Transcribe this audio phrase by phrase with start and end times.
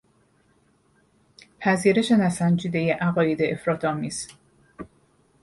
[1.59, 4.27] پذیرش نسنجیدهی عقاید افراط آمیز